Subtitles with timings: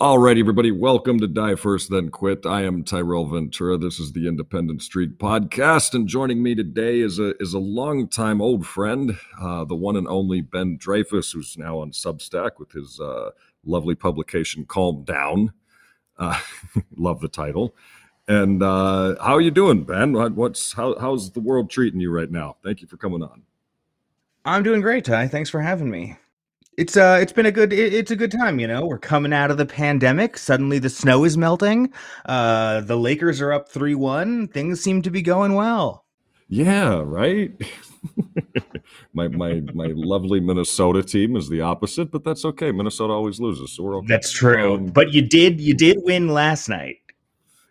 [0.00, 2.46] Alrighty, everybody, welcome to Die First Then Quit.
[2.46, 3.76] I am Tyrel Ventura.
[3.76, 8.40] This is the Independent Streak Podcast, and joining me today is a is a longtime
[8.40, 13.00] old friend, uh, the one and only Ben Dreyfuss, who's now on Substack with his
[13.00, 13.30] uh,
[13.64, 15.52] lovely publication "Calm Down."
[16.16, 16.38] Uh,
[16.96, 17.74] love the title.
[18.28, 20.12] And uh, how are you doing, Ben?
[20.36, 22.56] What's how, how's the world treating you right now?
[22.62, 23.42] Thank you for coming on.
[24.44, 25.26] I'm doing great, Ty.
[25.26, 26.18] Thanks for having me.
[26.78, 28.86] It's uh it's been a good it, it's a good time, you know.
[28.86, 30.38] We're coming out of the pandemic.
[30.38, 31.92] Suddenly the snow is melting.
[32.24, 34.52] Uh the Lakers are up 3-1.
[34.52, 36.04] Things seem to be going well.
[36.48, 37.50] Yeah, right?
[39.12, 42.70] my my my lovely Minnesota team is the opposite, but that's okay.
[42.70, 44.06] Minnesota always loses, so we're okay.
[44.06, 44.74] That's true.
[44.74, 46.98] Um, but you did you did win last night.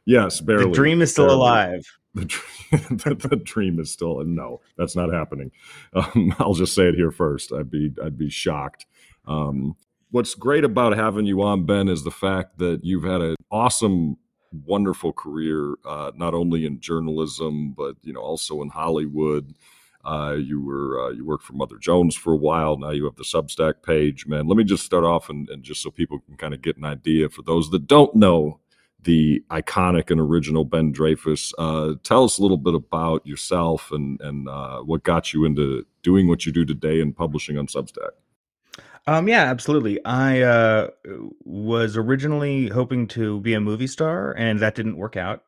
[0.06, 0.66] Yes, barely.
[0.66, 1.40] The dream is still barely.
[1.40, 1.98] alive.
[2.18, 5.52] The, the, the, dream is still a no, that's not happening.
[5.94, 7.54] Um, I'll just say it here first.
[7.54, 8.86] I'd be I'd be shocked
[9.28, 9.76] um,
[10.12, 14.18] what's great about having you on, Ben, is the fact that you've had an awesome,
[14.66, 19.54] wonderful career, uh, not only in journalism but you know also in Hollywood.
[20.06, 22.78] Uh, you were uh, you worked for Mother Jones for a while.
[22.78, 24.48] Now you have the Substack page, man.
[24.48, 26.86] Let me just start off and, and just so people can kind of get an
[26.86, 28.62] idea for those that don't know
[29.02, 31.54] the iconic and original Ben Dreyfuss.
[31.58, 35.86] Uh, tell us a little bit about yourself and and uh, what got you into
[36.04, 38.12] doing what you do today and publishing on Substack.
[39.08, 40.04] Um, yeah, absolutely.
[40.04, 40.90] I uh,
[41.46, 45.44] was originally hoping to be a movie star, and that didn't work out.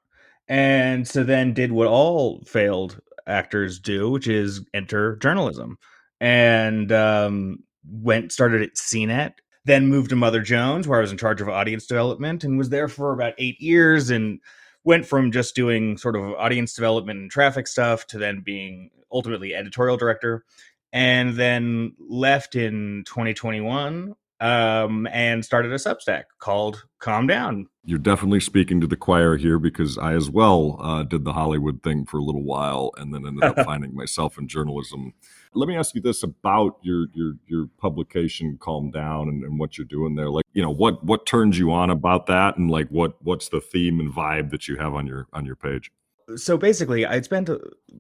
[0.48, 5.78] And so then did what all failed actors do, which is enter journalism.
[6.22, 9.34] And um, went started at CNET,
[9.70, 12.70] then moved to Mother Jones, where I was in charge of audience development, and was
[12.70, 14.10] there for about eight years.
[14.10, 14.40] And
[14.84, 19.54] went from just doing sort of audience development and traffic stuff to then being ultimately
[19.54, 20.46] editorial director
[20.92, 27.68] and then left in 2021 um, and started a Substack called Calm Down.
[27.86, 31.82] You're definitely speaking to the choir here because I as well uh, did the Hollywood
[31.82, 35.14] thing for a little while and then ended up finding myself in journalism.
[35.54, 39.78] Let me ask you this about your your your publication, Calm Down, and, and what
[39.78, 40.30] you're doing there.
[40.30, 43.60] Like, you know, what what turns you on about that, and like what what's the
[43.60, 45.92] theme and vibe that you have on your on your page?
[46.36, 47.58] so basically, I'd spent uh,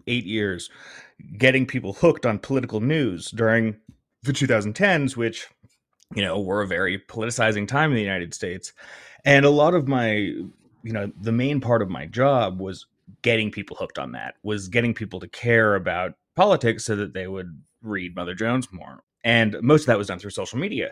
[0.08, 0.70] eight years
[1.38, 3.78] getting people hooked on political news during
[4.24, 5.48] the 2010s, which,
[6.16, 8.74] you know, were a very politicizing time in the United States.
[9.26, 12.88] And a lot of my, you know, the main part of my job was
[13.22, 17.28] getting people hooked on that, was getting people to care about politics so that they
[17.28, 19.04] would read Mother Jones more.
[19.24, 20.92] And most of that was done through social media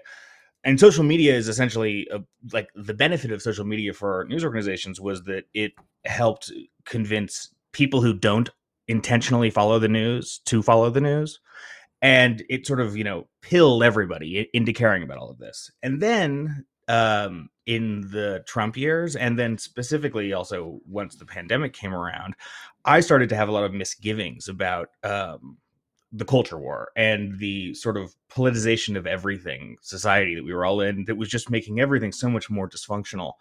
[0.64, 5.00] and social media is essentially a, like the benefit of social media for news organizations
[5.00, 5.74] was that it
[6.06, 6.52] helped
[6.86, 8.50] convince people who don't
[8.88, 11.40] intentionally follow the news to follow the news
[12.02, 15.72] and it sort of you know pilled everybody into caring about all of this.
[15.84, 21.94] And then um in the trump years and then specifically also once the pandemic came
[21.94, 22.34] around
[22.86, 25.58] i started to have a lot of misgivings about um
[26.14, 30.80] the culture war and the sort of politicization of everything society that we were all
[30.80, 33.34] in that was just making everything so much more dysfunctional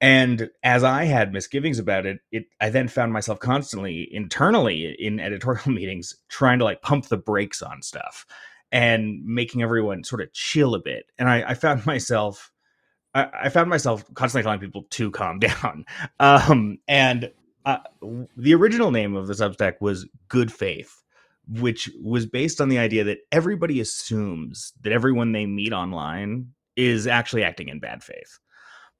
[0.00, 5.20] and as i had misgivings about it it i then found myself constantly internally in
[5.20, 8.26] editorial meetings trying to like pump the brakes on stuff
[8.70, 12.52] and making everyone sort of chill a bit and i, I found myself
[13.14, 15.84] I, I, found myself constantly telling people to calm down
[16.20, 17.32] um, and
[17.64, 17.78] uh,
[18.36, 21.02] the original name of the substack was good faith
[21.48, 27.06] which was based on the idea that everybody assumes that everyone they meet online is
[27.06, 28.38] actually acting in bad faith.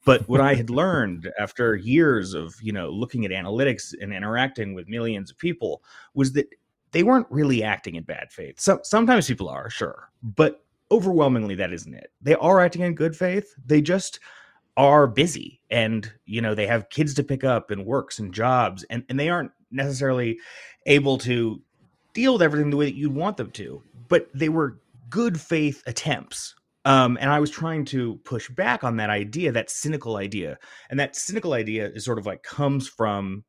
[0.08, 4.72] But what I had learned after years of, you know, looking at analytics and interacting
[4.72, 5.82] with millions of people
[6.14, 6.46] was that
[6.92, 8.58] they weren't really acting in bad faith.
[8.58, 12.10] So, sometimes people are, sure, but overwhelmingly that isn't it.
[12.22, 13.54] They are acting in good faith.
[13.66, 14.18] They just
[14.78, 18.84] are busy and, you know, they have kids to pick up and works and jobs
[18.84, 20.38] and, and they aren't necessarily
[20.86, 21.60] able to
[22.14, 24.80] deal with everything the way that you'd want them to, but they were
[25.10, 26.54] good faith attempts.
[26.84, 30.58] Um, and I was trying to push back on that idea, that cynical idea.
[30.90, 33.44] And that cynical idea is sort of like comes from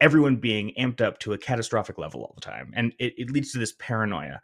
[0.00, 2.72] everyone being amped up to a catastrophic level all the time.
[2.74, 4.40] And it, it leads to this paranoia.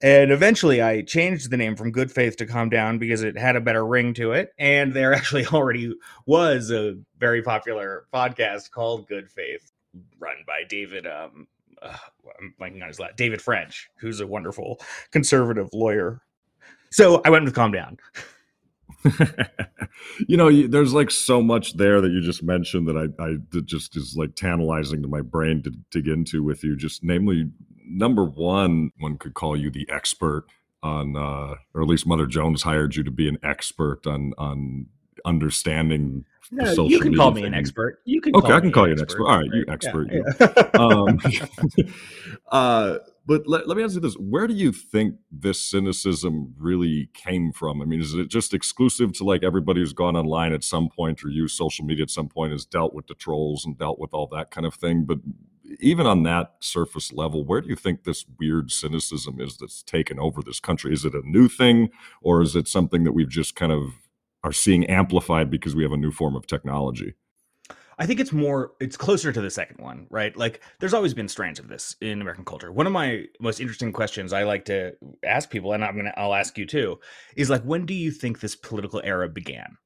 [0.00, 3.56] And eventually I changed the name from Good Faith to Calm Down because it had
[3.56, 4.50] a better ring to it.
[4.58, 5.94] And there actually already
[6.26, 9.72] was a very popular podcast called Good Faith
[10.20, 11.48] run by David um,
[11.82, 11.96] uh,
[12.38, 14.80] I'm blanking on his last David French, who's a wonderful
[15.12, 16.20] conservative lawyer.
[16.90, 17.98] So I went with calm down.
[20.28, 23.96] you know, there's like so much there that you just mentioned that I, I just
[23.96, 26.76] is like tantalizing to my brain to dig into with you.
[26.76, 27.50] Just namely,
[27.86, 30.46] number one, one could call you the expert
[30.82, 34.86] on, uh, or at least Mother Jones hired you to be an expert on on
[35.24, 38.00] understanding no, you can call me an expert.
[38.04, 38.34] You can.
[38.34, 39.26] Okay, I can call you an expert.
[39.26, 40.08] All right, you expert.
[40.10, 40.70] Yeah, yeah.
[40.74, 41.20] um,
[42.50, 42.98] uh,
[43.28, 47.52] but let, let me ask you this: Where do you think this cynicism really came
[47.52, 47.82] from?
[47.82, 51.22] I mean, is it just exclusive to like everybody who's gone online at some point
[51.22, 54.14] or used social media at some point has dealt with the trolls and dealt with
[54.14, 55.04] all that kind of thing?
[55.04, 55.18] But
[55.80, 60.18] even on that surface level, where do you think this weird cynicism is that's taken
[60.18, 60.94] over this country?
[60.94, 61.90] Is it a new thing,
[62.22, 63.92] or is it something that we've just kind of
[64.44, 67.14] are seeing amplified because we have a new form of technology.
[67.98, 70.36] I think it's more it's closer to the second one, right?
[70.36, 72.70] Like there's always been strands of this in American culture.
[72.70, 74.92] One of my most interesting questions I like to
[75.24, 77.00] ask people and I'm going to I'll ask you too
[77.36, 79.76] is like when do you think this political era began?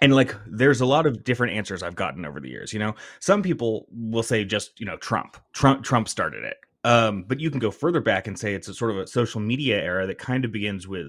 [0.00, 2.94] And like there's a lot of different answers I've gotten over the years, you know.
[3.18, 5.36] Some people will say just, you know, Trump.
[5.54, 6.58] Trump Trump started it.
[6.84, 9.40] Um, but you can go further back and say it's a sort of a social
[9.40, 11.08] media era that kind of begins with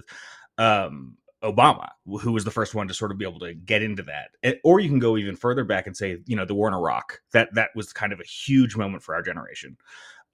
[0.58, 4.02] um, Obama, who was the first one to sort of be able to get into
[4.02, 4.58] that.
[4.62, 7.20] Or you can go even further back and say, you know, the war in Iraq.
[7.32, 9.76] That that was kind of a huge moment for our generation.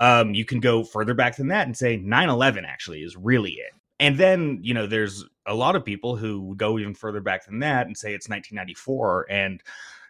[0.00, 3.72] Um, you can go further back than that and say 9-11 actually is really it.
[3.98, 7.60] And then, you know, there's a lot of people who go even further back than
[7.60, 9.62] that and say it's 1994 and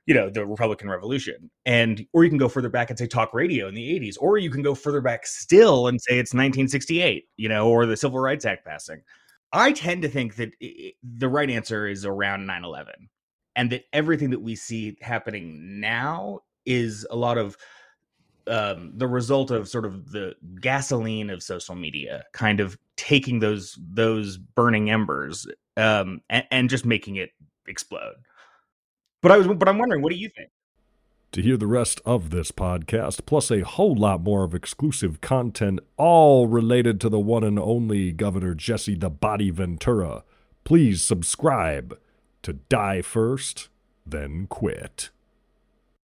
[0.06, 3.34] you know the republican revolution and or you can go further back and say talk
[3.34, 7.25] radio in the 80s or you can go further back still and say it's 1968
[7.37, 9.02] you know or the civil rights act passing
[9.52, 10.50] I tend to think that
[11.02, 12.94] the right answer is around 9 11,
[13.54, 17.56] and that everything that we see happening now is a lot of
[18.48, 23.78] um, the result of sort of the gasoline of social media, kind of taking those
[23.81, 25.46] those burning embers
[25.76, 27.31] um, and, and just making it
[27.66, 28.14] explode.
[29.22, 30.50] But I was, but I'm wondering, what do you think?
[31.36, 35.80] To hear the rest of this podcast, plus a whole lot more of exclusive content,
[35.98, 40.24] all related to the one and only Governor Jesse the Body Ventura,
[40.64, 41.98] please subscribe
[42.40, 43.68] to Die First,
[44.06, 45.10] Then Quit.